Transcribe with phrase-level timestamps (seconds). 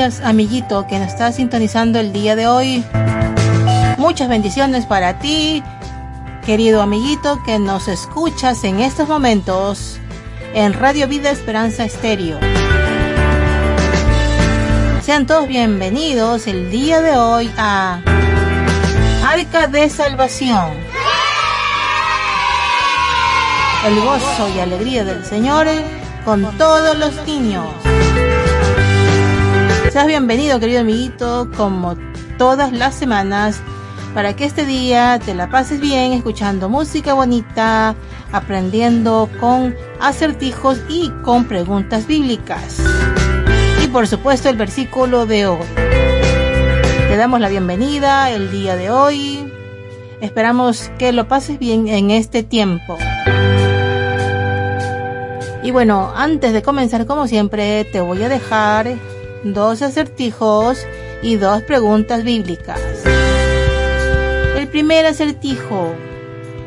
[0.00, 2.84] amiguito, que nos está sintonizando el día de hoy.
[3.96, 5.62] Muchas bendiciones para ti,
[6.44, 9.98] querido amiguito, que nos escuchas en estos momentos
[10.52, 12.38] en Radio Vida Esperanza Estéreo.
[15.00, 18.00] Sean todos bienvenidos el día de hoy a
[19.24, 20.72] Arca de Salvación.
[23.86, 25.68] El gozo y alegría del Señor
[26.24, 27.66] con todos los niños.
[29.94, 31.94] Seas bienvenido, querido amiguito, como
[32.36, 33.60] todas las semanas,
[34.12, 37.94] para que este día te la pases bien escuchando música bonita,
[38.32, 42.80] aprendiendo con acertijos y con preguntas bíblicas.
[43.84, 45.64] Y por supuesto el versículo de hoy.
[45.76, 49.48] Te damos la bienvenida el día de hoy.
[50.20, 52.98] Esperamos que lo pases bien en este tiempo.
[55.62, 58.88] Y bueno, antes de comenzar como siempre, te voy a dejar
[59.44, 60.86] dos acertijos
[61.22, 62.80] y dos preguntas bíblicas.
[64.56, 65.94] El primer acertijo.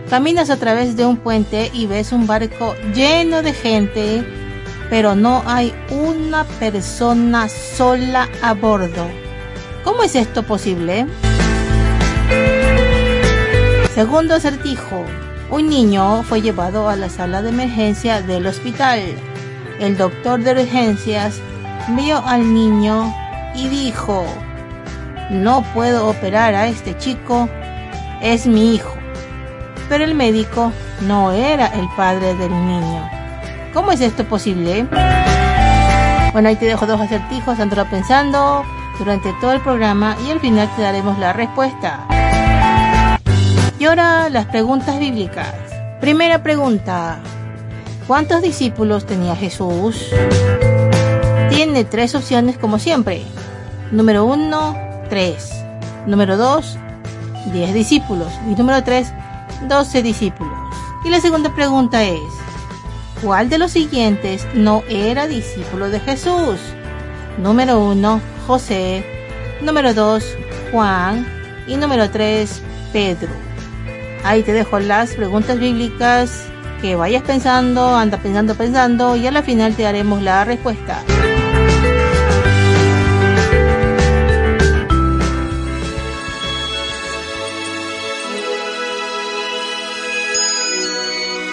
[0.09, 4.23] Caminas a través de un puente y ves un barco lleno de gente,
[4.89, 9.07] pero no hay una persona sola a bordo.
[9.83, 11.07] ¿Cómo es esto posible?
[13.93, 15.03] Segundo acertijo.
[15.49, 19.01] Un niño fue llevado a la sala de emergencia del hospital.
[19.79, 21.41] El doctor de urgencias
[21.89, 23.13] vio al niño
[23.55, 24.25] y dijo,
[25.29, 27.49] no puedo operar a este chico,
[28.21, 28.93] es mi hijo.
[29.89, 30.71] Pero el médico
[31.01, 33.09] no era el padre del niño.
[33.73, 34.87] ¿Cómo es esto posible?
[36.33, 38.63] Bueno, ahí te dejo dos acertijos, andalo pensando
[38.99, 42.05] durante todo el programa y al final te daremos la respuesta.
[43.79, 45.53] Y ahora las preguntas bíblicas.
[46.01, 47.19] Primera pregunta.
[48.07, 50.11] ¿Cuántos discípulos tenía Jesús?
[51.57, 53.23] Tiene tres opciones como siempre.
[53.89, 54.77] Número uno,
[55.09, 55.49] tres.
[56.05, 56.77] Número dos,
[57.51, 58.31] diez discípulos.
[58.47, 59.11] Y número tres,
[59.67, 60.53] doce discípulos.
[61.03, 62.19] Y la segunda pregunta es,
[63.23, 66.59] ¿cuál de los siguientes no era discípulo de Jesús?
[67.39, 69.03] Número uno, José.
[69.59, 70.23] Número dos,
[70.71, 71.25] Juan.
[71.67, 72.61] Y número tres,
[72.93, 73.29] Pedro.
[74.23, 76.43] Ahí te dejo las preguntas bíblicas
[76.83, 81.03] que vayas pensando, anda pensando, pensando y a la final te daremos la respuesta.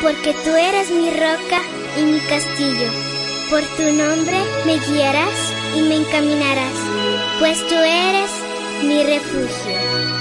[0.04, 1.62] Porque tú eres mi roca
[1.96, 2.90] y mi castillo.
[3.48, 6.74] Por tu nombre me guiarás y me encaminarás,
[7.38, 8.30] pues tú eres
[8.82, 10.13] mi refugio.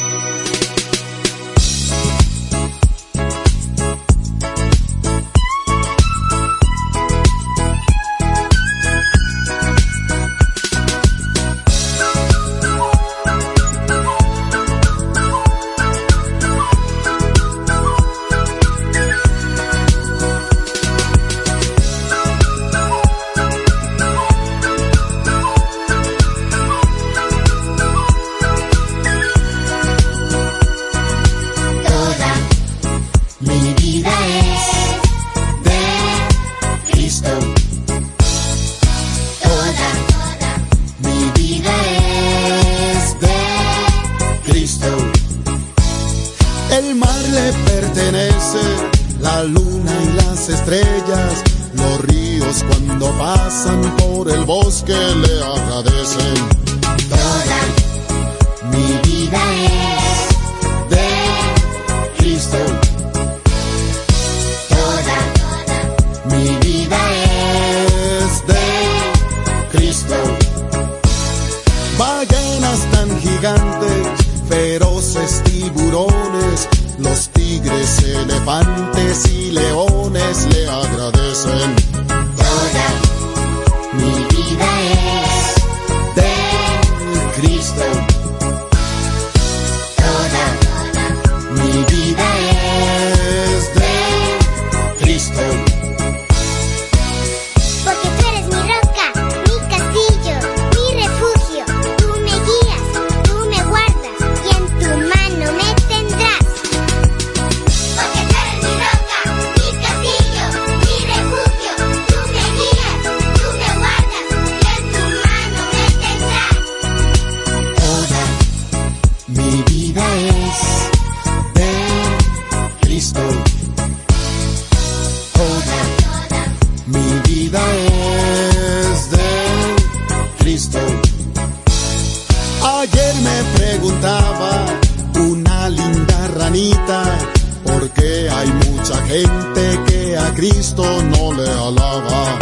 [138.94, 142.38] Mucha gente que a Cristo no le alaba.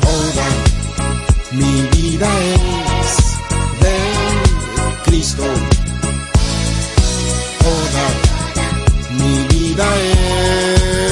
[0.00, 0.46] Toda
[1.52, 3.16] mi vida es
[3.80, 3.98] de
[5.04, 5.42] Cristo.
[7.60, 8.04] Toda
[9.18, 9.84] mi vida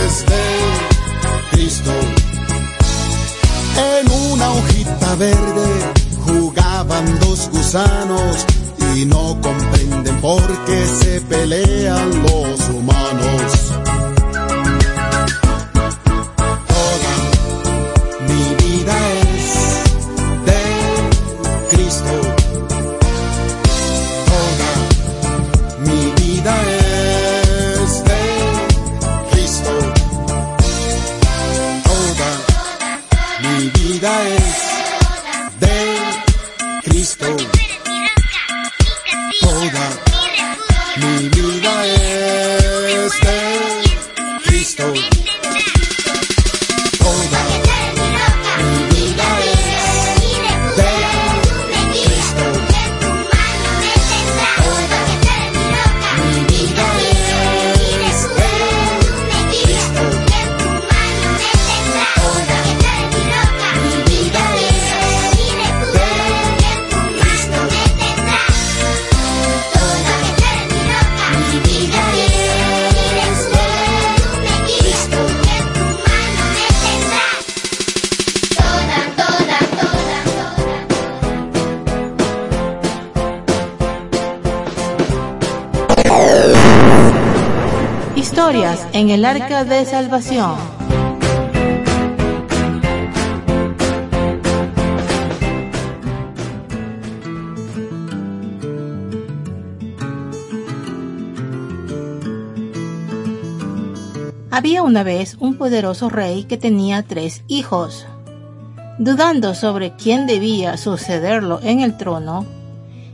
[0.04, 1.90] es de Cristo.
[3.98, 5.92] En una hojita verde
[6.24, 8.46] jugaban dos gusanos
[8.96, 13.69] y no comprenden por qué se pelean los humanos.
[34.00, 34.69] Vida
[88.20, 90.54] Historias en el Arca de Salvación.
[104.50, 108.06] Había una vez un poderoso rey que tenía tres hijos.
[108.98, 112.44] Dudando sobre quién debía sucederlo en el trono,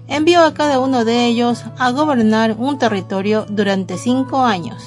[0.08, 4.82] envió a cada uno de ellos a gobernar un territorio durante cinco años,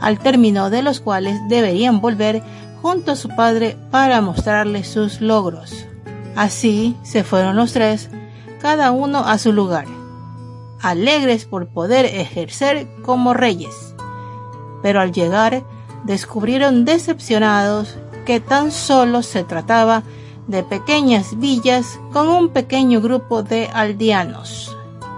[0.00, 2.42] al término de los cuales deberían volver
[2.80, 5.86] junto a su padre para mostrarle sus logros.
[6.36, 8.10] Así se fueron los tres,
[8.60, 9.86] cada uno a su lugar,
[10.80, 13.94] alegres por poder ejercer como reyes.
[14.82, 15.62] Pero al llegar,
[16.04, 20.02] descubrieron decepcionados que tan solo se trataba
[20.52, 24.76] de pequeñas villas con un pequeño grupo de aldeanos,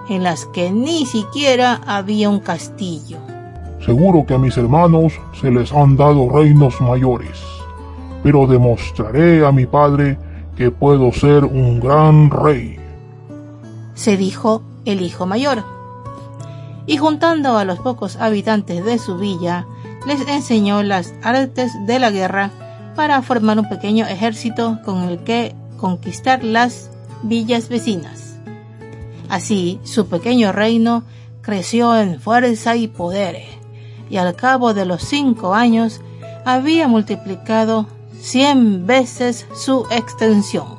[0.08, 3.18] en las que ni siquiera había un castillo.
[3.84, 7.42] Seguro que a mis hermanos se les han dado reinos mayores,
[8.22, 10.16] pero demostraré a mi padre
[10.56, 12.78] que puedo ser un gran rey.
[13.94, 15.64] se dijo el hijo mayor.
[16.86, 19.66] Y juntando a los pocos habitantes de su villa,
[20.06, 22.50] les enseñó las artes de la guerra
[22.94, 26.90] para formar un pequeño ejército con el que conquistar las
[27.22, 28.36] villas vecinas.
[29.28, 31.04] Así, su pequeño reino
[31.42, 33.42] creció en fuerza y poder,
[34.10, 36.00] y al cabo de los cinco años
[36.44, 37.86] había multiplicado
[38.20, 40.78] cien veces su extensión.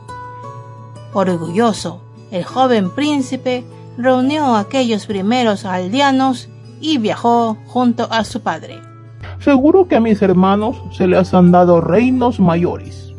[1.13, 2.01] Orgulloso,
[2.32, 3.63] el joven príncipe
[3.98, 6.50] reunió a aquellos primeros aldeanos
[6.82, 8.85] y viajó junto a su padre.
[9.46, 13.14] Seguro que a mis hermanos se les han dado reinos mayores.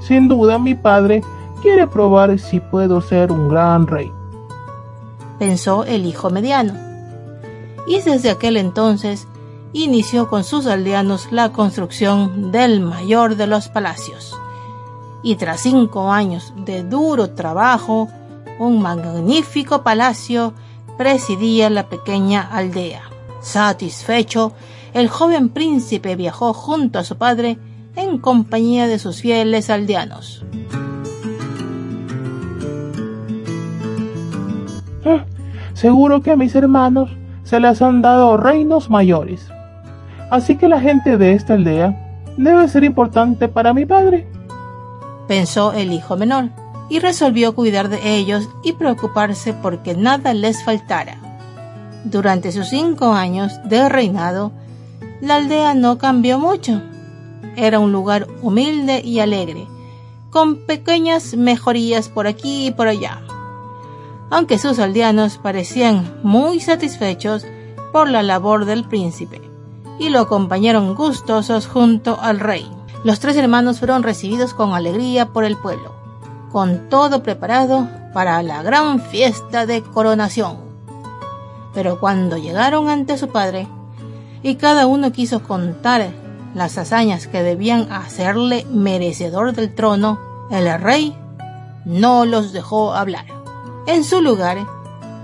[0.00, 1.22] Sin duda mi padre
[1.60, 4.10] quiere probar si puedo ser un gran rey.
[5.38, 6.72] pensó el hijo mediano.
[7.86, 9.28] Y desde aquel entonces
[9.74, 14.34] inició con sus aldeanos la construcción del mayor de los palacios.
[15.22, 18.08] Y tras cinco años de duro trabajo,
[18.58, 20.54] un magnífico palacio
[20.96, 23.02] presidía la pequeña aldea.
[23.42, 24.54] Satisfecho,
[24.94, 27.58] el joven príncipe viajó junto a su padre
[27.96, 30.44] en compañía de sus fieles aldeanos.
[35.04, 35.24] Ah,
[35.74, 37.10] Seguro que a mis hermanos
[37.44, 39.46] se les han dado reinos mayores.
[40.30, 41.94] Así que la gente de esta aldea
[42.36, 44.26] debe ser importante para mi padre.
[45.28, 46.50] pensó el hijo menor,
[46.88, 51.16] y resolvió cuidar de ellos y preocuparse porque nada les faltara.
[52.04, 54.52] Durante sus cinco años de reinado,
[55.20, 56.82] la aldea no cambió mucho.
[57.56, 59.66] Era un lugar humilde y alegre,
[60.30, 63.22] con pequeñas mejorías por aquí y por allá.
[64.30, 67.46] Aunque sus aldeanos parecían muy satisfechos
[67.92, 69.40] por la labor del príncipe,
[69.98, 72.70] y lo acompañaron gustosos junto al rey.
[73.04, 75.94] Los tres hermanos fueron recibidos con alegría por el pueblo,
[76.50, 80.58] con todo preparado para la gran fiesta de coronación.
[81.72, 83.68] Pero cuando llegaron ante su padre,
[84.46, 86.10] y cada uno quiso contar
[86.54, 90.20] las hazañas que debían hacerle merecedor del trono,
[90.52, 91.16] el rey
[91.84, 93.26] no los dejó hablar.
[93.88, 94.58] En su lugar,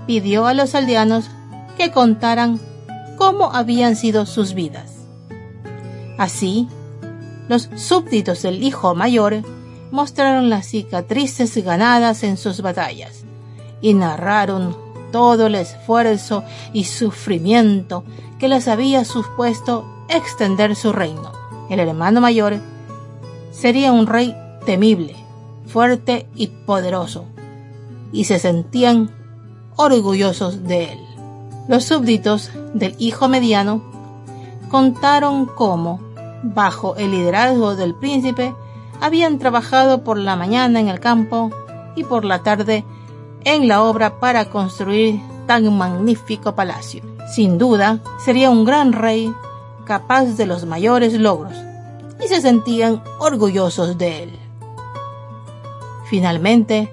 [0.07, 1.29] pidió a los aldeanos
[1.77, 2.59] que contaran
[3.17, 4.91] cómo habían sido sus vidas.
[6.17, 6.67] Así,
[7.47, 9.41] los súbditos del hijo mayor
[9.89, 13.23] mostraron las cicatrices ganadas en sus batallas
[13.79, 14.75] y narraron
[15.13, 16.43] todo el esfuerzo
[16.73, 18.03] y sufrimiento
[18.39, 21.31] que les había supuesto extender su reino.
[21.69, 22.55] El hermano mayor
[23.51, 25.15] sería un rey temible,
[25.67, 27.25] fuerte y poderoso,
[28.11, 29.11] y se sentían
[29.75, 30.99] orgullosos de él.
[31.67, 33.83] Los súbditos del hijo mediano
[34.69, 36.01] contaron cómo,
[36.41, 38.55] bajo el liderazgo del príncipe,
[38.99, 41.51] habían trabajado por la mañana en el campo
[41.95, 42.83] y por la tarde
[43.45, 47.03] en la obra para construir tan magnífico palacio.
[47.33, 49.33] Sin duda, sería un gran rey
[49.85, 51.53] capaz de los mayores logros
[52.23, 54.39] y se sentían orgullosos de él.
[56.09, 56.91] Finalmente,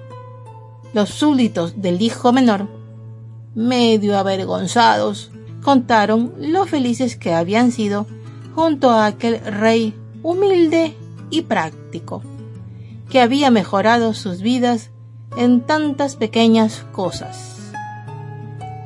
[0.93, 2.67] los súbditos del hijo menor,
[3.55, 5.31] medio avergonzados,
[5.61, 8.07] contaron lo felices que habían sido
[8.55, 10.95] junto a aquel rey humilde
[11.29, 12.21] y práctico,
[13.09, 14.89] que había mejorado sus vidas
[15.37, 17.71] en tantas pequeñas cosas.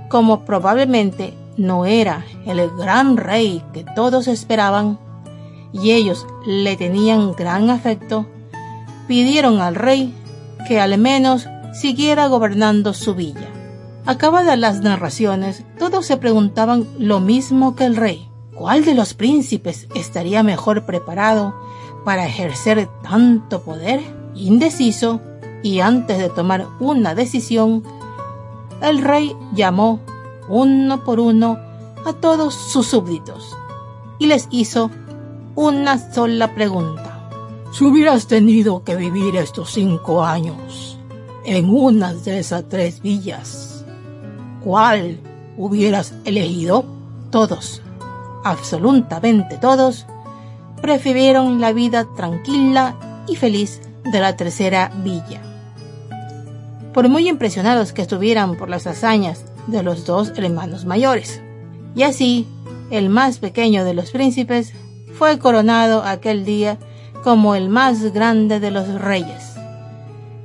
[0.09, 4.99] Como probablemente no era el gran rey que todos esperaban,
[5.73, 8.25] y ellos le tenían gran afecto,
[9.07, 10.13] pidieron al rey
[10.67, 13.49] que al menos siguiera gobernando su villa.
[14.05, 18.29] Acabadas las narraciones, todos se preguntaban lo mismo que el rey.
[18.55, 21.55] ¿Cuál de los príncipes estaría mejor preparado
[22.05, 24.01] para ejercer tanto poder?
[24.35, 25.21] Indeciso,
[25.65, 27.81] y antes de tomar una decisión,
[28.83, 29.99] el rey llamó
[30.47, 31.57] uno por uno
[32.05, 33.57] a todos sus súbditos
[34.19, 34.91] y les hizo
[35.55, 37.31] una sola pregunta.
[37.71, 40.99] Si hubieras tenido que vivir estos cinco años
[41.45, 43.83] en una de esas tres villas,
[44.63, 45.19] ¿cuál
[45.57, 46.85] hubieras elegido?
[47.31, 47.81] Todos,
[48.43, 50.05] absolutamente todos,
[50.79, 55.44] prefirieron la vida tranquila y feliz de la tercera villa.
[56.95, 61.41] Por muy impresionados que estuvieran por las hazañas de los dos hermanos mayores.
[61.93, 62.47] Y así,
[62.89, 64.71] el más pequeño de los príncipes
[65.19, 66.77] fue coronado aquel día
[67.21, 69.55] como el más grande de los reyes,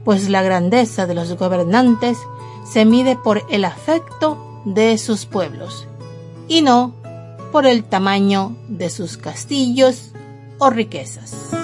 [0.04, 2.19] pues la grandeza de los gobernantes
[2.64, 5.87] se mide por el afecto de sus pueblos
[6.49, 6.95] y no
[7.52, 10.11] por el tamaño de sus castillos
[10.59, 11.60] o riquezas.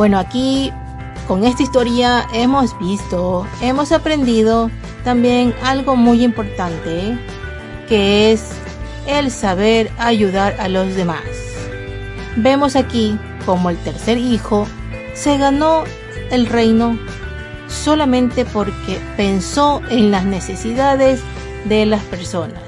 [0.00, 0.72] Bueno, aquí
[1.28, 4.70] con esta historia hemos visto, hemos aprendido
[5.04, 7.18] también algo muy importante,
[7.86, 8.48] que es
[9.06, 11.20] el saber ayudar a los demás.
[12.36, 14.66] Vemos aquí como el tercer hijo
[15.12, 15.84] se ganó
[16.30, 16.98] el reino
[17.68, 21.20] solamente porque pensó en las necesidades
[21.66, 22.62] de las personas.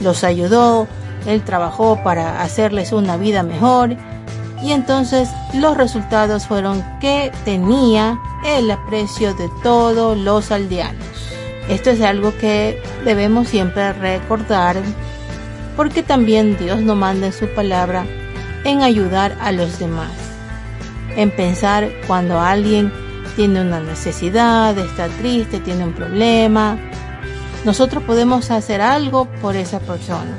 [0.00, 0.88] Los ayudó,
[1.26, 3.96] él trabajó para hacerles una vida mejor
[4.62, 11.04] y entonces los resultados fueron que tenía el aprecio de todos los aldeanos.
[11.68, 14.76] Esto es algo que debemos siempre recordar
[15.76, 18.06] porque también Dios nos manda en su palabra
[18.64, 20.10] en ayudar a los demás,
[21.16, 22.92] en pensar cuando alguien
[23.36, 26.78] tiene una necesidad, está triste, tiene un problema,
[27.64, 30.36] nosotros podemos hacer algo por esa persona.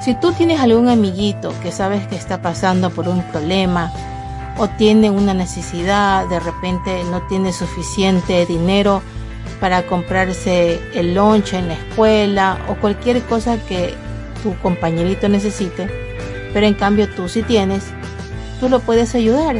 [0.00, 3.92] Si tú tienes algún amiguito que sabes que está pasando por un problema
[4.56, 9.02] o tiene una necesidad, de repente no tiene suficiente dinero
[9.60, 13.92] para comprarse el lunch en la escuela o cualquier cosa que
[14.42, 15.86] tu compañerito necesite,
[16.54, 17.92] pero en cambio tú sí tienes,
[18.58, 19.56] tú lo puedes ayudar.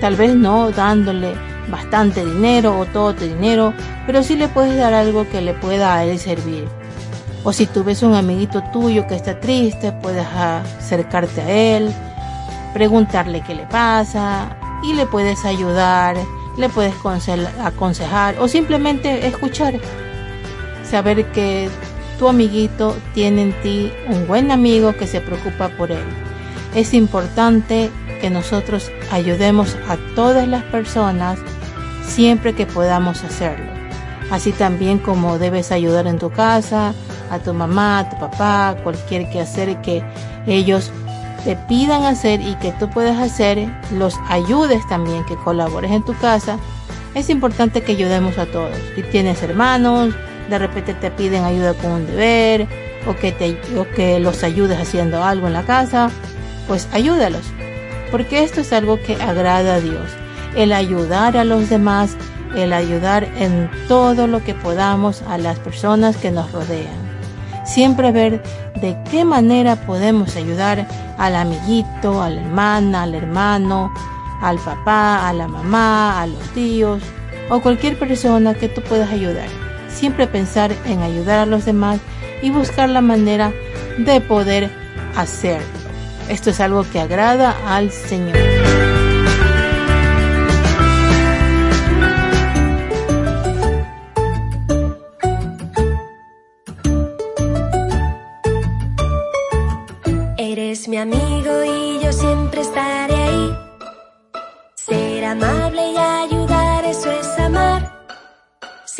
[0.00, 1.34] Tal vez no dándole
[1.68, 3.74] bastante dinero o todo tu dinero,
[4.06, 6.81] pero sí le puedes dar algo que le pueda a él servir.
[7.44, 11.92] O si tú ves un amiguito tuyo que está triste, puedes acercarte a él,
[12.72, 16.16] preguntarle qué le pasa y le puedes ayudar,
[16.56, 16.94] le puedes
[17.60, 19.74] aconsejar o simplemente escuchar.
[20.88, 21.68] Saber que
[22.18, 26.04] tu amiguito tiene en ti un buen amigo que se preocupa por él.
[26.74, 31.40] Es importante que nosotros ayudemos a todas las personas
[32.06, 33.66] siempre que podamos hacerlo.
[34.30, 36.94] Así también como debes ayudar en tu casa,
[37.32, 40.04] a tu mamá, a tu papá, cualquier que hacer que
[40.46, 40.92] ellos
[41.44, 46.14] te pidan hacer y que tú puedas hacer, los ayudes también, que colabores en tu
[46.18, 46.58] casa.
[47.14, 48.76] Es importante que ayudemos a todos.
[48.94, 50.14] Si tienes hermanos,
[50.48, 52.68] de repente te piden ayuda con un deber
[53.06, 56.10] o que, te, o que los ayudes haciendo algo en la casa,
[56.68, 57.44] pues ayúdalos.
[58.10, 60.10] Porque esto es algo que agrada a Dios.
[60.54, 62.14] El ayudar a los demás,
[62.54, 67.11] el ayudar en todo lo que podamos a las personas que nos rodean.
[67.64, 68.42] Siempre ver
[68.80, 70.86] de qué manera podemos ayudar
[71.18, 73.92] al amiguito, a la hermana, al hermano,
[74.40, 77.02] al papá, a la mamá, a los tíos
[77.48, 79.48] o cualquier persona que tú puedas ayudar.
[79.88, 82.00] Siempre pensar en ayudar a los demás
[82.42, 83.52] y buscar la manera
[83.98, 84.70] de poder
[85.16, 85.66] hacerlo.
[86.28, 88.51] Esto es algo que agrada al Señor.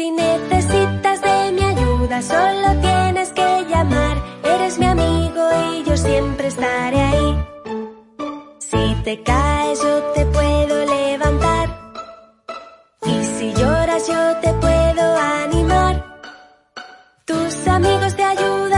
[0.02, 4.16] Si necesitas de mi ayuda, solo tienes que llamar.
[4.42, 7.46] Eres mi amigo y yo siempre estaré ahí.
[8.58, 11.68] Si te caes, yo te puedo levantar.
[13.06, 15.04] Y si lloras, yo te puedo
[15.44, 15.94] animar.
[17.24, 18.71] Tus amigos te ayudarán,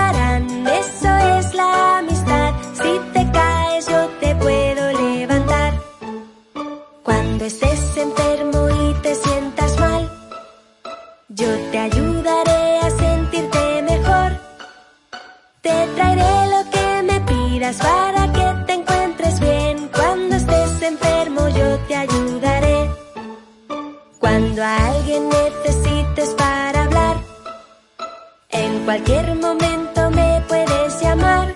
[28.95, 31.53] cualquier momento me puedes llamar.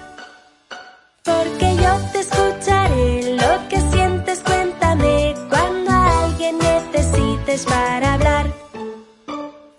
[1.23, 8.47] Porque yo te escucharé lo que sientes, cuéntame cuando alguien necesites para hablar.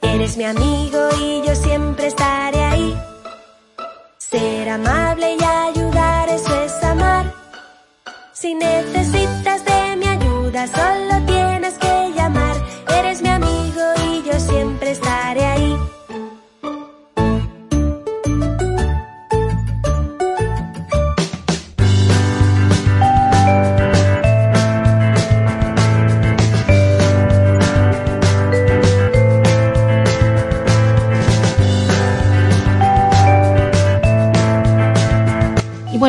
[0.02, 2.98] Eres mi amigo y yo siempre estaré ahí.
[4.18, 7.26] Ser amable y ayudar, eso es amar.
[8.32, 11.09] Si necesitas de mi ayuda, solo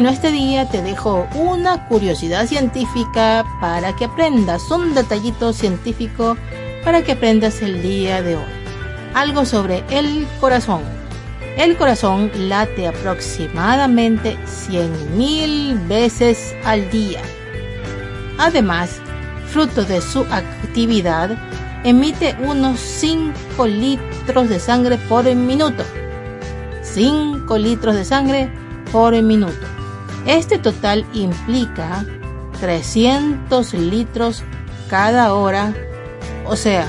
[0.01, 6.39] bueno, este día te dejo una curiosidad científica para que aprendas, un detallito científico
[6.83, 8.53] para que aprendas el día de hoy.
[9.13, 10.81] Algo sobre el corazón.
[11.59, 17.21] El corazón late aproximadamente 100.000 veces al día.
[18.39, 19.03] Además,
[19.49, 21.37] fruto de su actividad,
[21.85, 25.85] emite unos 5 litros de sangre por minuto.
[26.81, 28.51] 5 litros de sangre
[28.91, 29.70] por minuto.
[30.27, 32.05] Este total implica
[32.61, 34.43] 300 litros
[34.89, 35.75] cada hora,
[36.47, 36.87] o sea,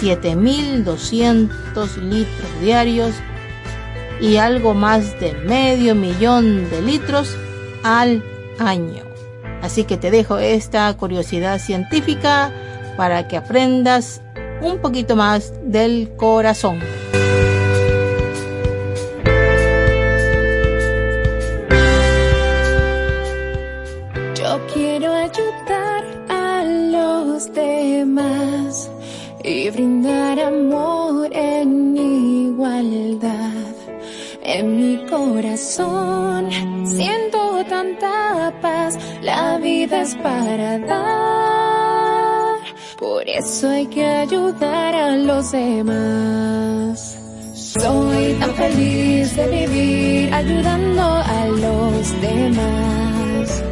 [0.00, 3.14] 7.200 litros diarios
[4.20, 7.36] y algo más de medio millón de litros
[7.82, 8.22] al
[8.58, 9.04] año.
[9.62, 12.50] Así que te dejo esta curiosidad científica
[12.96, 14.20] para que aprendas
[14.60, 16.80] un poquito más del corazón.
[30.64, 33.74] Amor en igualdad.
[34.42, 36.50] En mi corazón
[36.86, 42.58] siento tanta paz, la vida es para dar.
[42.98, 47.18] Por eso hay que ayudar a los demás.
[47.54, 53.64] Soy tan feliz de vivir ayudando a los demás.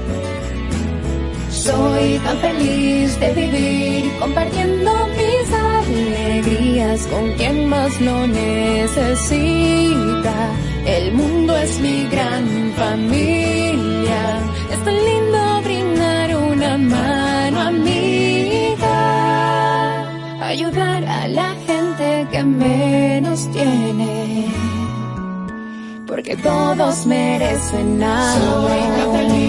[1.51, 5.53] Soy tan feliz de vivir compartiendo mis
[5.87, 9.53] alegrías con quien más lo necesita.
[10.87, 14.41] El mundo es mi gran familia.
[14.73, 18.97] Es tan lindo brindar una mano amiga.
[20.47, 24.47] Ayudar a la gente que menos tiene.
[26.07, 29.42] Porque todos merecen algo.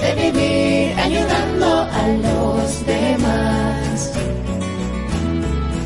[0.00, 4.12] de vivir ayudando a los demás.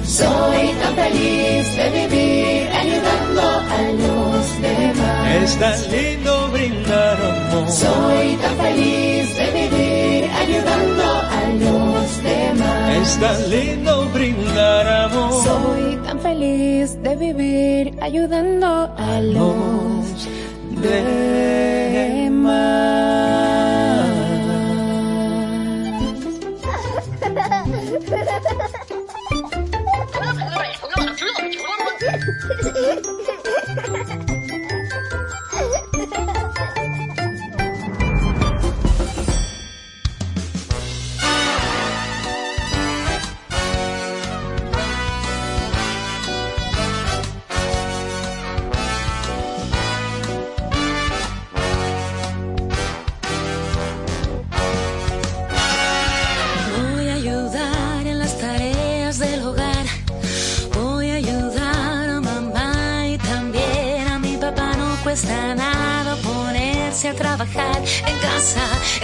[0.04, 5.42] Soy tan feliz de vivir ayudando a los demás.
[5.42, 7.68] Es tan lindo brindar amor.
[7.70, 12.90] Soy tan feliz de vivir ayudando a los demás.
[13.02, 15.32] Es tan lindo brindar amor.
[15.42, 20.28] Soy tan feliz de vivir ayudando a los
[20.80, 23.03] demás.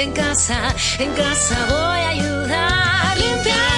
[0.01, 1.67] En casa, en casa.
[1.69, 3.70] Voy a ayudar, limpiar,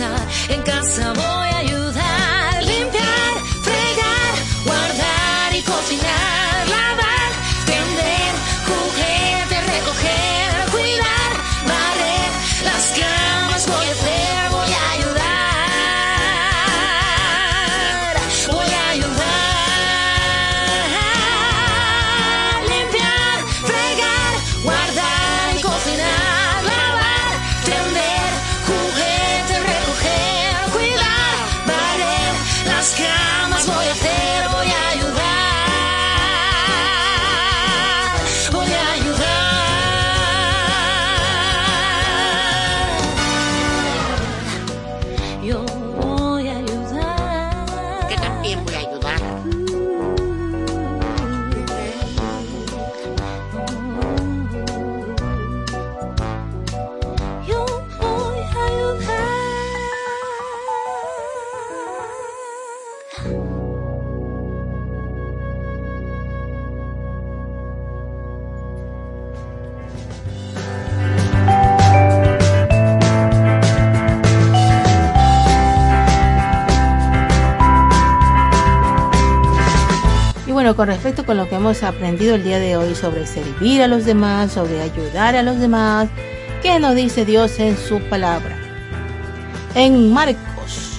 [0.00, 0.47] en
[81.24, 84.80] con lo que hemos aprendido el día de hoy sobre servir a los demás, sobre
[84.80, 86.08] ayudar a los demás,
[86.62, 88.56] ¿qué nos dice Dios en su palabra?
[89.74, 90.98] En Marcos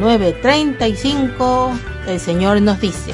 [0.00, 1.70] 9:35
[2.06, 3.12] el Señor nos dice,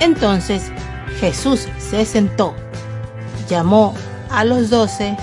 [0.00, 0.72] entonces
[1.20, 2.54] Jesús se sentó,
[3.48, 3.94] llamó
[4.30, 5.16] a los doce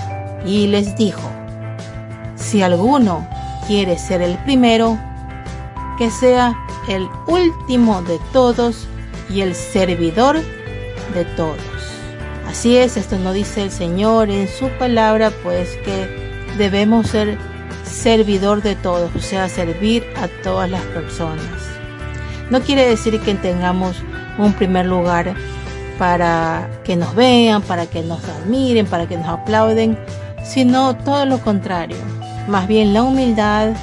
[0.46, 1.30] y les dijo,
[2.36, 3.28] si alguno
[3.68, 4.98] quiere ser el primero,
[5.98, 8.88] que sea el último de todos
[9.30, 10.38] y el servidor
[11.14, 11.58] de todos.
[12.48, 16.08] Así es, esto nos dice el Señor en su palabra, pues que
[16.58, 17.38] debemos ser
[17.84, 21.46] servidor de todos, o sea, servir a todas las personas.
[22.50, 23.96] No quiere decir que tengamos
[24.38, 25.34] un primer lugar
[25.98, 29.98] para que nos vean, para que nos admiren, para que nos aplauden,
[30.44, 31.98] sino todo lo contrario,
[32.48, 33.74] más bien la humildad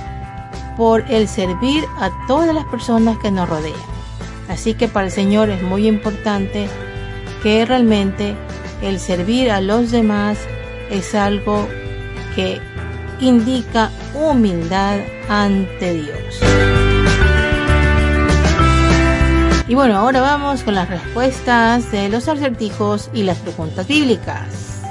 [0.77, 3.90] por el servir a todas las personas que nos rodean.
[4.51, 6.69] Así que para el Señor es muy importante
[7.41, 8.35] que realmente
[8.83, 10.39] el servir a los demás
[10.91, 11.69] es algo
[12.35, 12.61] que
[13.21, 16.41] indica humildad ante Dios.
[19.69, 24.83] Y bueno, ahora vamos con las respuestas de los acertijos y las preguntas bíblicas.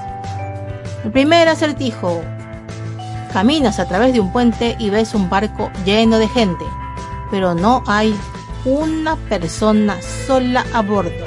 [1.03, 2.21] El primer acertijo.
[3.33, 6.65] Caminas a través de un puente y ves un barco lleno de gente,
[7.29, 8.15] pero no hay
[8.65, 11.25] una persona sola a bordo.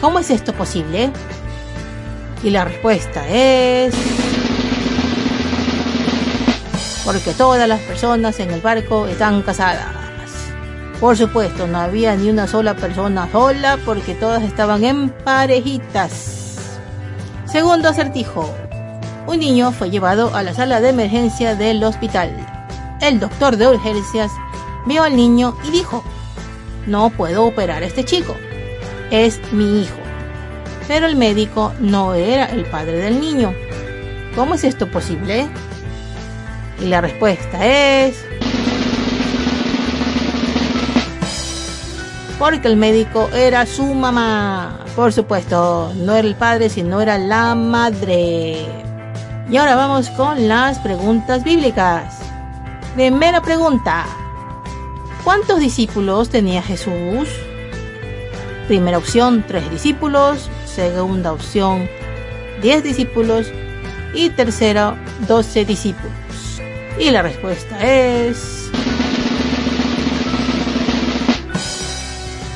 [0.00, 1.10] ¿Cómo es esto posible?
[2.42, 3.94] Y la respuesta es...
[7.04, 9.88] Porque todas las personas en el barco están casadas.
[11.00, 16.56] Por supuesto, no había ni una sola persona sola porque todas estaban en parejitas.
[17.44, 18.48] Segundo acertijo.
[19.26, 22.30] Un niño fue llevado a la sala de emergencia del hospital.
[23.00, 24.30] El doctor de urgencias
[24.86, 26.02] vio al niño y dijo,
[26.86, 28.36] no puedo operar a este chico,
[29.10, 29.96] es mi hijo.
[30.86, 33.54] Pero el médico no era el padre del niño.
[34.34, 35.46] ¿Cómo es esto posible?
[36.80, 38.24] Y la respuesta es...
[42.38, 44.80] Porque el médico era su mamá.
[44.96, 48.66] Por supuesto, no era el padre, sino era la madre.
[49.50, 52.18] Y ahora vamos con las preguntas bíblicas.
[52.94, 54.04] Primera pregunta.
[55.24, 57.28] ¿Cuántos discípulos tenía Jesús?
[58.68, 60.50] Primera opción, tres discípulos.
[60.66, 61.88] Segunda opción,
[62.62, 63.50] diez discípulos.
[64.14, 66.60] Y tercera, doce discípulos.
[66.98, 68.70] Y la respuesta es...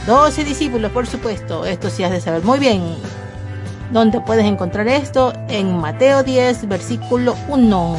[0.06, 1.66] 12 discípulos, por supuesto.
[1.66, 2.96] Esto sí has de saber muy bien.
[3.92, 5.34] ¿Dónde puedes encontrar esto?
[5.48, 7.96] En Mateo 10, versículo 1.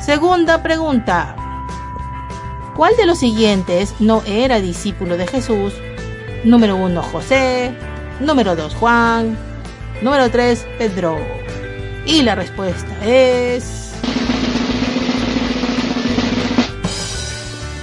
[0.00, 1.36] Segunda pregunta.
[2.78, 5.74] ¿Cuál de los siguientes no era discípulo de Jesús?
[6.44, 7.72] Número 1, José.
[8.20, 9.36] Número 2, Juan.
[10.00, 11.18] Número 3, Pedro.
[12.06, 13.94] Y la respuesta es...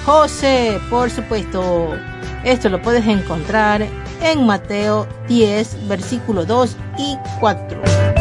[0.06, 1.94] José, por supuesto.
[2.46, 3.86] Esto lo puedes encontrar
[4.22, 8.15] en Mateo 10, versículo 2 y 4.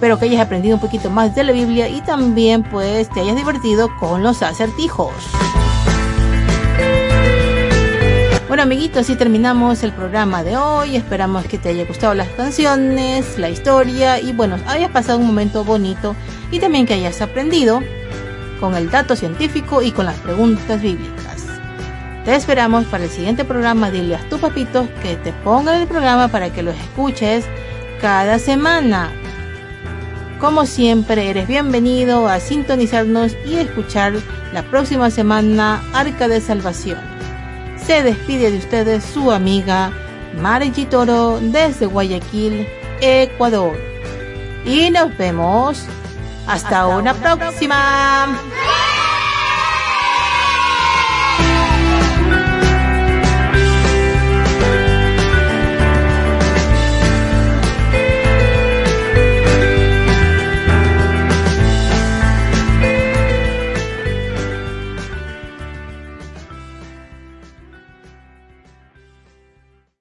[0.00, 3.36] Espero que hayas aprendido un poquito más de la Biblia y también pues te hayas
[3.36, 5.12] divertido con los acertijos.
[8.48, 10.96] Bueno amiguitos, así terminamos el programa de hoy.
[10.96, 15.64] Esperamos que te haya gustado las canciones, la historia y bueno, hayas pasado un momento
[15.64, 16.16] bonito
[16.50, 17.82] y también que hayas aprendido
[18.58, 21.44] con el dato científico y con las preguntas bíblicas.
[22.24, 23.90] Te esperamos para el siguiente programa.
[23.90, 27.44] Dile a tus papitos que te pongan el programa para que los escuches
[28.00, 29.12] cada semana.
[30.40, 34.14] Como siempre, eres bienvenido a sintonizarnos y escuchar
[34.54, 36.98] la próxima semana Arca de Salvación.
[37.76, 39.92] Se despide de ustedes su amiga
[40.40, 42.66] Margie Toro desde Guayaquil,
[43.02, 43.76] Ecuador.
[44.64, 45.84] Y nos vemos
[46.46, 48.28] hasta, una, próxima.